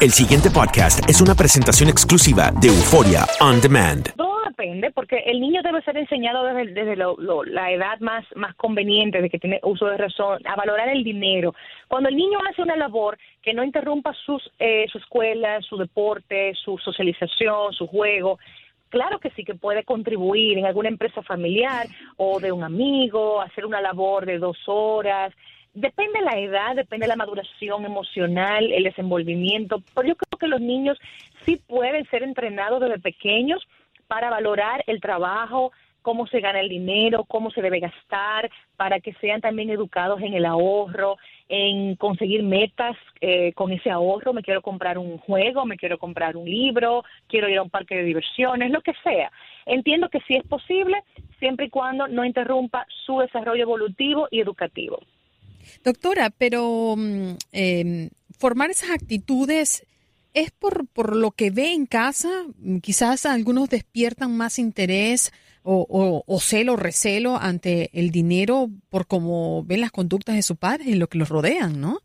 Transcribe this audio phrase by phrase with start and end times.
[0.00, 4.14] El siguiente podcast es una presentación exclusiva de Euforia On Demand.
[4.14, 9.20] Todo depende, porque el niño debe ser enseñado desde, desde la edad más, más conveniente,
[9.20, 11.52] de que tiene uso de razón, a valorar el dinero.
[11.88, 16.54] Cuando el niño hace una labor que no interrumpa sus, eh, su escuela, su deporte,
[16.54, 18.38] su socialización, su juego,
[18.90, 21.86] Claro que sí, que puede contribuir en alguna empresa familiar
[22.16, 25.34] o de un amigo, hacer una labor de dos horas.
[25.74, 30.48] Depende de la edad, depende de la maduración emocional, el desenvolvimiento, pero yo creo que
[30.48, 30.98] los niños
[31.44, 33.66] sí pueden ser entrenados desde pequeños
[34.08, 39.12] para valorar el trabajo, cómo se gana el dinero, cómo se debe gastar, para que
[39.20, 44.32] sean también educados en el ahorro, en conseguir metas eh, con ese ahorro.
[44.32, 47.96] Me quiero comprar un juego, me quiero comprar un libro, quiero ir a un parque
[47.96, 49.30] de diversiones, lo que sea.
[49.66, 51.02] Entiendo que sí es posible,
[51.38, 55.00] siempre y cuando no interrumpa su desarrollo evolutivo y educativo.
[55.84, 56.96] Doctora, pero
[57.52, 59.84] eh, formar esas actitudes
[60.34, 62.28] es por, por lo que ve en casa.
[62.58, 69.06] Mm, Quizás algunos despiertan más interés o, o, o celo, recelo ante el dinero por
[69.06, 72.00] cómo ven las conductas de su padre y lo que los rodean, ¿no?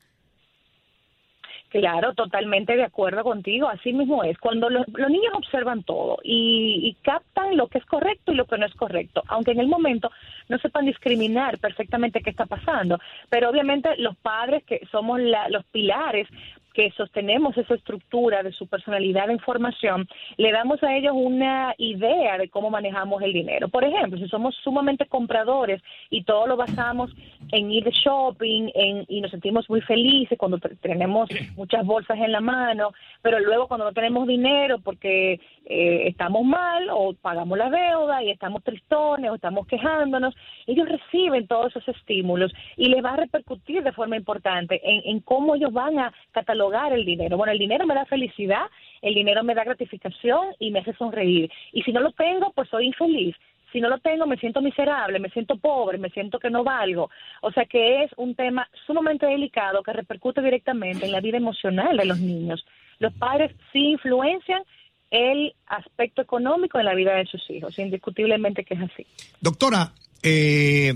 [1.73, 3.67] Claro, totalmente de acuerdo contigo.
[3.67, 4.37] Así mismo es.
[4.37, 8.59] Cuando los, niños observan todo y, y captan lo que es correcto y lo que
[8.59, 10.11] no es correcto, aunque en el momento
[10.49, 12.99] no sepan discriminar perfectamente qué está pasando.
[13.27, 16.27] Pero obviamente los padres, que somos la- los pilares
[16.73, 22.37] que sostenemos esa estructura de su personalidad de información, le damos a ellos una idea
[22.37, 23.69] de cómo manejamos el dinero.
[23.69, 27.11] Por ejemplo, si somos sumamente compradores y todo lo basamos
[27.53, 32.17] en ir de shopping en, y nos sentimos muy felices cuando te- tenemos muchas bolsas
[32.19, 37.57] en la mano, pero luego cuando no tenemos dinero porque eh, estamos mal o pagamos
[37.57, 40.35] la deuda y estamos tristones o estamos quejándonos,
[40.67, 45.19] ellos reciben todos esos estímulos y les va a repercutir de forma importante en, en
[45.21, 47.37] cómo ellos van a catalogar el dinero.
[47.37, 48.65] Bueno, el dinero me da felicidad,
[49.01, 51.51] el dinero me da gratificación y me hace sonreír.
[51.71, 53.35] Y si no lo tengo, pues soy infeliz.
[53.73, 57.09] Si no lo tengo, me siento miserable, me siento pobre, me siento que no valgo.
[57.41, 61.97] O sea que es un tema sumamente delicado que repercute directamente en la vida emocional
[61.97, 62.63] de los niños.
[62.99, 64.61] Los padres sí influencian
[65.09, 69.05] el aspecto económico en la vida de sus hijos, indiscutiblemente que es así.
[69.41, 70.93] Doctora, eh,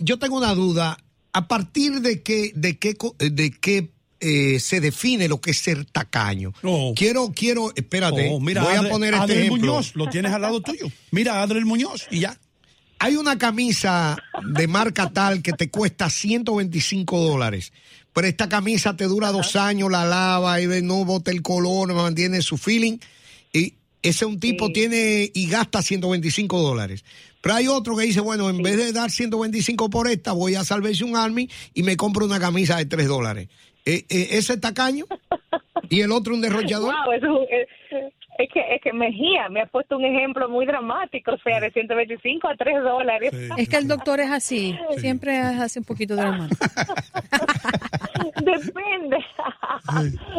[0.00, 0.96] yo tengo una duda.
[1.32, 3.88] ¿A partir de qué, de qué, de qué
[4.20, 6.52] eh, se define lo que es ser tacaño?
[6.94, 9.72] Quiero, quiero, espérate, Oh, mira, voy Adre- a poner este Adriel ejemplo.
[9.74, 10.86] Muñoz, lo tienes al lado tuyo.
[11.10, 12.38] Mira, Adriel Muñoz y ya.
[12.98, 14.16] Hay una camisa
[14.54, 17.72] de marca tal que te cuesta 125 dólares.
[18.14, 22.40] Pero esta camisa te dura dos años, la lava y no bota el color, mantiene
[22.40, 22.96] su feeling.
[23.52, 27.04] Y ese un tipo tiene y gasta 125 dólares.
[27.42, 30.64] Pero hay otro que dice, bueno, en vez de dar 125 por esta, voy a
[30.64, 33.48] Salvation Army y me compro una camisa de 3 dólares.
[33.86, 35.04] Eh, eh, ¿Ese es tacaño?
[35.88, 36.92] ¿Y el otro un derrochador?
[36.92, 37.68] Wow, eso es,
[38.38, 41.70] es que es que Mejía me ha puesto un ejemplo muy dramático, o sea, de
[41.70, 43.32] 125 a 3 dólares.
[43.56, 46.48] Es que el doctor es así, siempre hace un poquito de la mano.
[48.42, 49.18] Depende.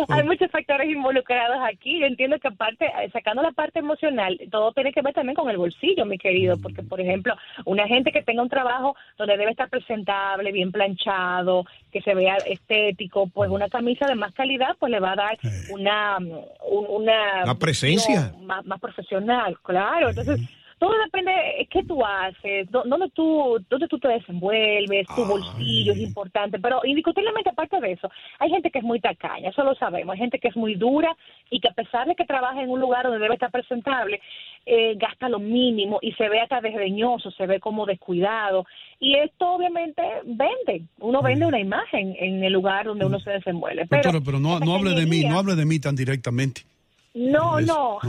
[0.10, 2.00] Hay muchos factores involucrados aquí.
[2.00, 5.58] Yo entiendo que aparte, sacando la parte emocional, todo tiene que ver también con el
[5.58, 9.70] bolsillo, mi querido, porque por ejemplo, una gente que tenga un trabajo donde debe estar
[9.70, 15.00] presentable, bien planchado, que se vea estético, pues una camisa de más calidad, pues le
[15.00, 15.38] va a dar
[15.70, 18.34] una un- una presencia.
[18.42, 20.10] más, más profesional, claro.
[20.10, 20.40] Entonces,
[20.80, 25.94] todo depende de qué tú haces, dó- dónde tú, dónde tú te desenvuelves, tu bolsillo
[25.94, 29.74] es importante, pero indiscutiblemente aparte de eso, hay gente que es muy tacaña, eso lo
[29.76, 31.16] sabemos, hay gente que es muy dura
[31.50, 34.20] y que a pesar de que trabaja en un lugar donde debe estar presentable,
[34.66, 38.66] eh, gasta lo mínimo y se ve hasta desdeñoso, se ve como descuidado
[39.00, 43.86] y esto obviamente vende, uno vende una imagen en el lugar donde uno se desenvuelve.
[43.88, 46.62] Pero, Doctora, pero no, no hable de mí, no hable de mí tan directamente.
[47.18, 48.00] No, no.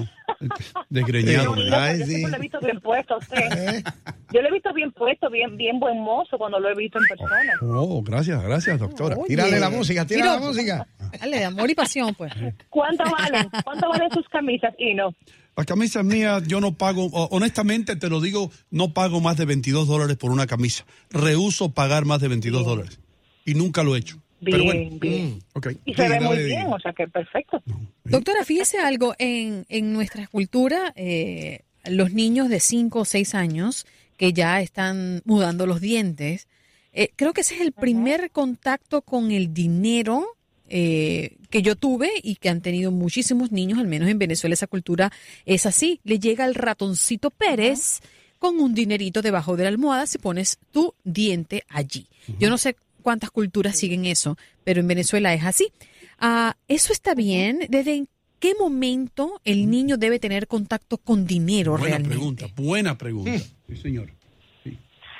[0.91, 1.55] Desgreñado.
[1.57, 1.97] No, ¿verdad?
[1.99, 3.85] yo siempre lo he visto bien puesto a usted.
[4.33, 7.05] Yo lo he visto bien puesto, bien bien buen mozo cuando lo he visto en
[7.09, 7.53] persona.
[7.63, 9.17] Oh, gracias, gracias, doctora.
[9.17, 9.29] Oye.
[9.29, 10.87] Tírale la música, tira Tira- la música.
[11.21, 12.33] Dale, amor y pasión, pues.
[12.69, 13.49] ¿Cuánto valen?
[13.65, 14.75] ¿Cuánto valen sus camisas?
[14.79, 15.15] Y no.
[15.57, 19.89] Las camisas mías yo no pago, honestamente te lo digo, no pago más de 22
[19.89, 20.85] dólares por una camisa.
[21.11, 23.01] Rehuso pagar más de 22 dólares.
[23.45, 24.19] Y nunca lo he hecho.
[24.41, 25.43] Bien, bueno, bien.
[25.55, 25.69] mm.
[25.85, 27.63] Y se ve muy bien, o sea que perfecto.
[28.05, 33.87] Doctora, fíjese algo, en, en nuestra cultura, eh, los niños de 5 o 6 años
[34.17, 36.49] que ya están mudando los dientes,
[36.93, 40.37] eh, creo que ese es el primer contacto con el dinero
[40.69, 44.67] eh, que yo tuve y que han tenido muchísimos niños, al menos en Venezuela esa
[44.67, 45.13] cultura
[45.47, 46.01] es así.
[46.05, 48.01] Le llega el ratoncito Pérez
[48.39, 52.07] con un dinerito debajo de la almohada si pones tu diente allí.
[52.39, 52.77] Yo no sé
[53.09, 55.73] cuántas culturas siguen eso, pero en Venezuela es así.
[56.19, 57.61] Ah, ¿Eso está bien?
[57.71, 58.05] ¿Desde
[58.39, 62.11] qué momento el niño debe tener contacto con dinero Buena realmente?
[62.11, 63.43] pregunta, buena pregunta.
[63.67, 64.11] Sí, señor.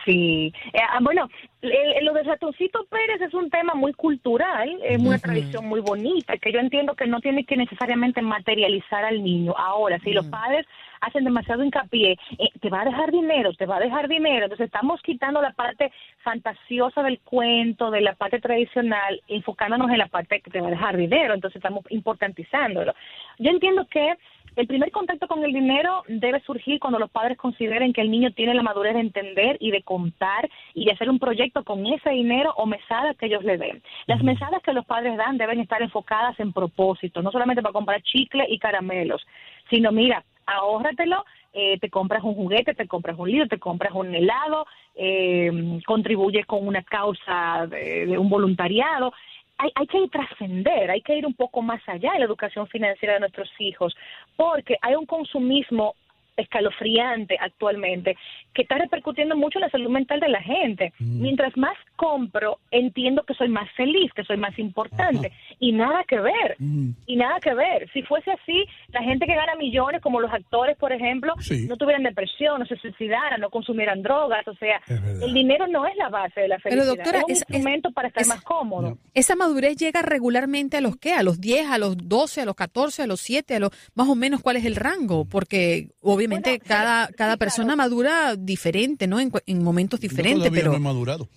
[0.09, 1.29] Sí, Eh, ah, bueno,
[1.61, 6.39] el- lo de Ratoncito Pérez es un tema muy cultural, es una tradición muy bonita,
[6.39, 9.55] que yo entiendo que no tiene que necesariamente materializar al niño.
[9.59, 10.65] Ahora, si los padres
[11.03, 14.65] hacen demasiado hincapié, eh, te va a dejar dinero, te va a dejar dinero, entonces
[14.67, 20.41] estamos quitando la parte fantasiosa del cuento, de la parte tradicional, enfocándonos en la parte
[20.41, 22.95] que te va a dejar dinero, entonces estamos importantizándolo.
[23.39, 24.15] Yo entiendo que
[24.59, 28.33] el primer contacto con el dinero debe surgir cuando los padres consideren que el niño
[28.33, 32.11] tiene la madurez de entender y de contar y de hacer un proyecto con ese
[32.11, 33.81] dinero o mesadas que ellos le den.
[34.07, 38.03] Las mesadas que los padres dan deben estar enfocadas en propósito, no solamente para comprar
[38.03, 39.25] chicle y caramelos,
[39.71, 44.13] sino mira, ahórratelo, eh, te compras un juguete, te compras un libro, te compras un
[44.13, 44.67] helado,
[44.97, 49.13] eh, contribuyes con una causa de, de un voluntariado
[49.59, 53.15] hay, hay que trascender, hay que ir un poco más allá en la educación financiera
[53.15, 53.97] de nuestros hijos,
[54.37, 55.95] porque hay un consumismo
[56.37, 58.17] escalofriante actualmente
[58.55, 60.93] que está repercutiendo mucho en la salud mental de la gente.
[60.99, 65.33] Mientras más compro, entiendo que soy más feliz, que soy más importante.
[65.59, 66.57] Y nada que ver,
[67.07, 67.91] y nada que ver.
[67.93, 71.67] Si fuese así, la gente que gana millones, como los actores, por ejemplo, Sí.
[71.69, 74.47] no tuvieran depresión, no se suicidaran, no consumieran drogas.
[74.47, 74.81] O sea,
[75.21, 76.95] el dinero no es la base de la Pero, felicidad.
[77.05, 78.97] doctora, es un es- es- instrumento para estar es- más cómodo.
[79.15, 81.15] ¿Esa madurez llega regularmente a los qué?
[81.15, 84.09] ¿A los 10, a los 12, a los 14, a los 7, a los más
[84.09, 85.25] o menos cuál es el rango?
[85.25, 87.39] Porque obviamente Bueno, sí, cada, sí, cada claro.
[87.41, 89.19] persona madura diferente, ¿no?
[89.19, 91.29] En, en momentos Yo diferentes, todavía pero no he madurado.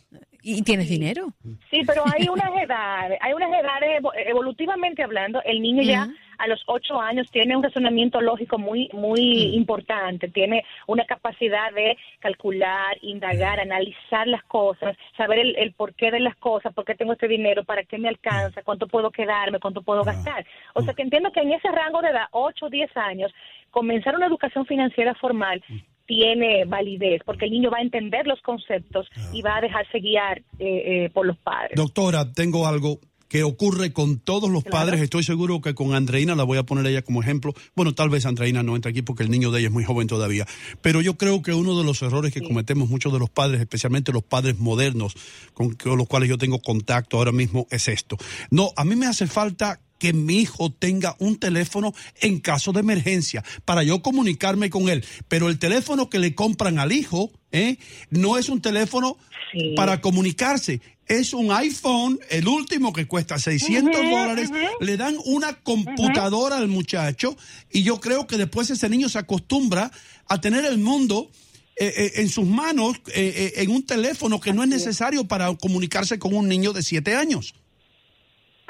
[0.41, 1.27] ¿Y tienes dinero?
[1.69, 6.07] Sí, pero hay unas edades, hay unas edades evo- evolutivamente hablando, el niño ya
[6.37, 11.95] a los ocho años tiene un razonamiento lógico muy muy importante, tiene una capacidad de
[12.19, 17.13] calcular, indagar, analizar las cosas, saber el, el porqué de las cosas, por qué tengo
[17.13, 20.45] este dinero, para qué me alcanza, cuánto puedo quedarme, cuánto puedo gastar.
[20.73, 23.31] O sea que entiendo que en ese rango de edad, ocho o diez años,
[23.69, 25.63] comenzar una educación financiera formal
[26.11, 30.39] tiene validez, porque el niño va a entender los conceptos y va a dejarse guiar
[30.59, 31.71] eh, eh, por los padres.
[31.75, 32.99] Doctora, tengo algo
[33.29, 34.87] que ocurre con todos los Claro.
[34.87, 35.01] padres.
[35.01, 37.53] Estoy seguro que con Andreina la voy a poner ella como ejemplo.
[37.77, 40.07] Bueno, tal vez Andreina no entra aquí porque el niño de ella es muy joven
[40.07, 40.45] todavía.
[40.81, 44.11] Pero yo creo que uno de los errores que cometemos muchos de los padres, especialmente
[44.11, 45.15] los padres modernos
[45.53, 48.17] con los cuales yo tengo contacto ahora mismo, es esto.
[48.49, 52.79] No, a mí me hace falta que mi hijo tenga un teléfono en caso de
[52.79, 55.05] emergencia para yo comunicarme con él.
[55.27, 57.77] Pero el teléfono que le compran al hijo ¿eh?
[58.09, 59.15] no es un teléfono
[59.53, 59.73] Sí.
[59.75, 60.79] para comunicarse.
[61.07, 64.49] Es un iPhone, el último que cuesta 600 Ujú, dólares.
[64.79, 67.35] Le dan una computadora al muchacho
[67.69, 69.91] y yo creo que después ese niño se acostumbra
[70.27, 71.29] a tener el mundo
[71.75, 76.17] eh, eh, en sus manos, eh, en un teléfono que no es necesario para comunicarse
[76.17, 77.53] con un niño de 7 años.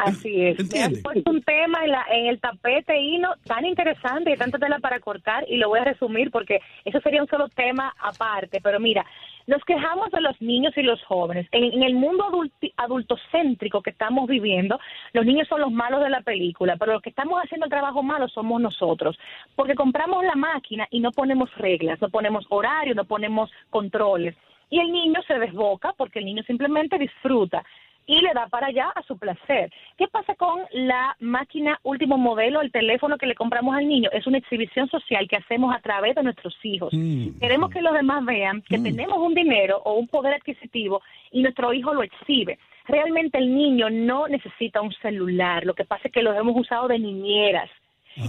[0.06, 0.60] Así es.
[0.60, 0.98] ¿Entiende?
[0.98, 4.80] Me puesto un tema en, la, en el tapete hino tan interesante y tanta tela
[4.80, 8.60] para cortar y lo voy a resumir porque eso sería un solo tema aparte.
[8.62, 9.06] Pero mira,
[9.48, 11.48] nos quejamos de los niños y los jóvenes.
[11.52, 14.80] En, en el mundo adulti- adultocéntrico que estamos viviendo,
[15.14, 18.04] los niños son los malos de la película, pero los que estamos haciendo el trabajo
[18.04, 19.18] malo somos nosotros.
[19.56, 24.36] Porque compramos la máquina y no ponemos reglas, no ponemos horario, no ponemos controles.
[24.70, 27.64] Y el niño se desboca porque el niño simplemente disfruta
[28.12, 29.72] y le da para allá a su placer.
[29.98, 34.10] ¿Qué pasa con la máquina último modelo, el teléfono que le compramos al niño?
[34.12, 36.94] Es una exhibición social que hacemos a través de nuestros hijos.
[36.94, 37.40] Mm.
[37.40, 41.02] Queremos que los demás vean que tenemos un dinero o un poder adquisitivo
[41.32, 42.60] y nuestro hijo lo exhibe.
[42.86, 46.90] Realmente el niño no necesita un celular, lo que pasa es que los hemos usado
[46.90, 47.70] de niñeras.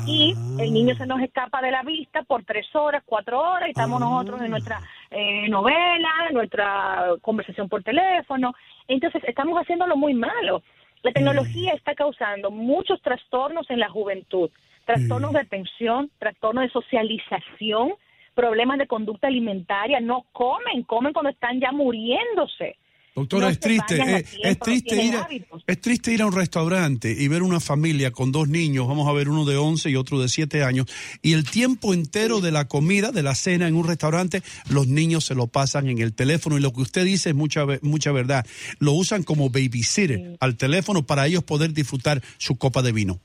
[0.06, 3.70] Y el niño se nos escapa de la vista por tres horas, cuatro horas, y
[3.72, 4.80] estamos nosotros en nuestra
[5.12, 8.54] eh, novela, nuestra conversación por teléfono.
[8.88, 10.62] Entonces, estamos haciéndolo muy malo.
[11.02, 14.50] La tecnología está causando muchos trastornos en la juventud,
[14.84, 17.94] trastornos de atención, trastornos de socialización,
[18.34, 22.76] problemas de conducta alimentaria, no comen, comen cuando están ya muriéndose.
[23.14, 25.28] Doctora, No es triste, eh, tiempo, es triste ir a,
[25.66, 29.12] es triste ir a un restaurante y ver una familia con dos niños, vamos a
[29.12, 30.86] ver uno de 11 y otro de 7 años,
[31.20, 35.26] y el tiempo entero de la comida, de la cena en un restaurante, los niños
[35.26, 38.46] se lo pasan en el teléfono y lo que usted dice es mucha mucha verdad,
[38.78, 43.20] lo usan como babysitter al teléfono para ellos poder disfrutar su copa de vino.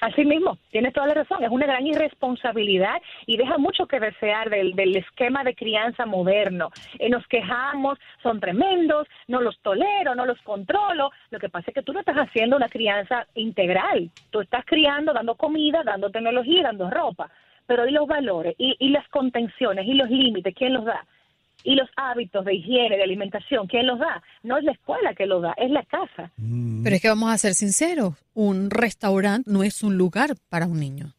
[0.00, 4.48] Así mismo, tienes toda la razón, es una gran irresponsabilidad y deja mucho que desear
[4.48, 6.70] del, del esquema de crianza moderno.
[6.98, 11.10] Eh, nos quejamos, son tremendos, no los tolero, no los controlo.
[11.30, 15.12] Lo que pasa es que tú no estás haciendo una crianza integral, tú estás criando,
[15.12, 17.30] dando comida, dando tecnología, dando ropa,
[17.66, 18.54] pero ¿y los valores?
[18.56, 19.86] ¿Y, y las contenciones?
[19.86, 20.54] ¿Y los límites?
[20.54, 21.04] ¿Quién los da?
[21.64, 24.22] Y los hábitos de higiene, de alimentación, ¿quién los da?
[24.42, 26.30] No es la escuela que los da, es la casa.
[26.82, 30.80] Pero es que vamos a ser sinceros, un restaurante no es un lugar para un
[30.80, 31.12] niño.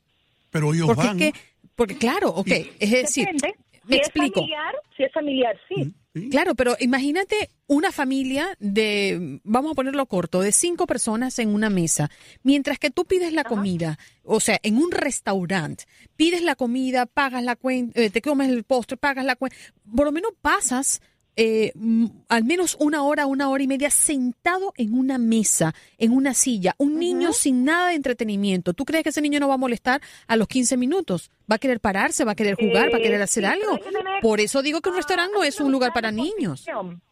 [0.49, 1.21] Pero ellos Porque, van.
[1.21, 1.39] es que-
[1.75, 2.47] porque claro, ok,
[2.79, 3.55] es decir, Depende.
[3.85, 4.27] me si explico.
[4.41, 5.93] es familiar, si es familiar, sí.
[6.29, 11.69] Claro, pero imagínate una familia de, vamos a ponerlo corto, de cinco personas en una
[11.69, 12.11] mesa,
[12.43, 15.85] mientras que tú pides la comida, o sea, en un restaurante,
[16.17, 19.55] pides la comida, pagas la cuenta, eh, te comes el postre, pagas la cuenta,
[19.95, 21.01] por lo menos pasas
[21.35, 26.11] eh, mm, al menos una hora, una hora y media sentado en una mesa, en
[26.11, 28.73] una silla, un niño sin nada de entretenimiento.
[28.73, 31.31] ¿Tú crees que ese niño no va a molestar a los 15 minutos?
[31.49, 33.77] ¿Va a querer pararse, va a querer jugar, va a querer hacer sí, algo?
[33.79, 36.65] tener- Por eso digo que un restaurante no es un lugar para niños.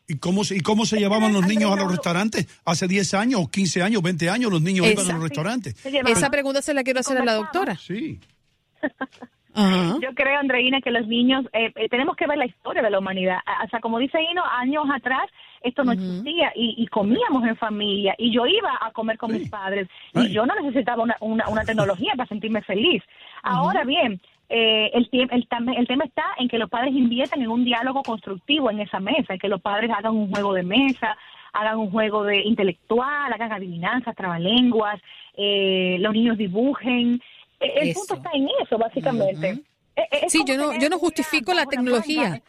[0.08, 2.48] ¿Y cómo, se, ¿Y cómo se llevaban los niños a los restaurantes?
[2.66, 5.76] Hace 10 años, 15 años, 20 años, los niños iban a los restaurantes.
[5.86, 7.78] Esa pregunta se la quiero hacer a la doctora.
[7.78, 8.20] Sí.
[9.56, 9.98] Ajá.
[10.02, 13.00] Yo creo, Andreina, que los niños, eh, eh, tenemos que ver la historia de la
[13.00, 13.40] humanidad.
[13.66, 15.28] O sea, como dice Hino, años atrás
[15.62, 19.50] esto no existía y, y comíamos en familia y yo iba a comer con mis
[19.50, 20.32] padres y Ay.
[20.32, 23.04] yo no necesitaba una, una, una tecnología para sentirme feliz.
[23.44, 27.66] Ahora bien, eh, el, el, el tema está en que los padres inviertan en un
[27.66, 31.18] diálogo constructivo en esa mesa, en que los padres hagan un juego de mesa,
[31.54, 35.02] hagan un juego de intelectual, hagan adivinanzas, trabalenguas,
[35.36, 37.22] eh, los niños dibujen.
[37.60, 38.00] El Eso.
[38.00, 39.50] punto está en eso, básicamente.
[39.50, 39.64] Eh,
[39.96, 42.42] eh, es Sí, yo no- yo no justifico la tecnología.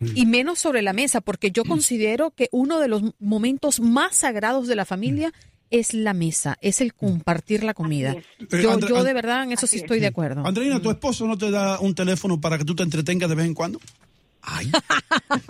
[0.00, 4.66] Y menos sobre la mesa, porque yo considero que uno de los momentos más sagrados
[4.66, 5.32] de la familia
[5.70, 8.14] es la mesa, es el compartir la comida.
[8.38, 10.44] Yo, Eh, yo And- de verdad en eso sí estoy de acuerdo.
[10.46, 13.46] Andreina, ¿tu esposo no te da un teléfono para que tú te entretengas de vez
[13.46, 13.80] en cuando?
[14.46, 14.70] Ay,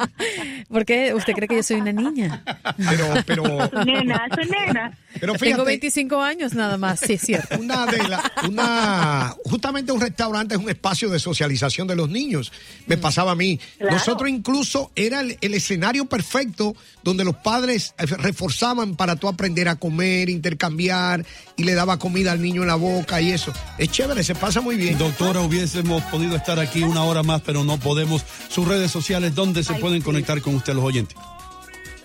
[0.69, 2.43] ¿Por qué usted cree que yo soy una niña?
[2.77, 4.97] pero, pero, nena, su nena.
[5.15, 7.59] pero Tengo fíjate, 25 años nada más, sí es cierto.
[7.59, 12.53] una de la, una, justamente un restaurante es un espacio de socialización de los niños.
[12.87, 13.59] Me pasaba a mí.
[13.79, 13.95] Claro.
[13.95, 19.69] Nosotros incluso era el, el escenario perfecto donde los padres eh, reforzaban para tú aprender
[19.69, 21.25] a comer, intercambiar
[21.57, 23.53] y le daba comida al niño en la boca y eso.
[23.79, 24.99] Es chévere, se pasa muy bien.
[24.99, 28.25] Doctora, hubiésemos podido estar aquí una hora más, pero no podemos.
[28.49, 30.05] Sus redes sociales, ¿dónde se Ay, pueden sí.
[30.05, 31.17] conectar con usted los oyentes?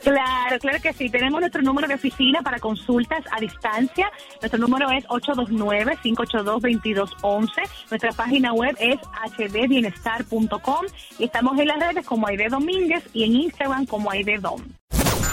[0.03, 1.09] Claro, claro que sí.
[1.09, 4.09] Tenemos nuestro número de oficina para consultas a distancia.
[4.41, 7.49] Nuestro número es 829-582-2211.
[7.89, 8.97] Nuestra página web es
[9.37, 10.85] hdbienestar.com
[11.17, 14.61] y estamos en las redes como Aide Domínguez y en Instagram como Aide Dom.